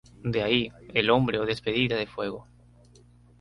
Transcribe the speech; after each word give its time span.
De 0.23 0.41
ahí, 0.41 0.71
el 0.95 1.05
nombre 1.05 1.37
o 1.37 1.45
"despedida 1.45 1.95
de 1.95 2.07
fuego". 2.07 2.47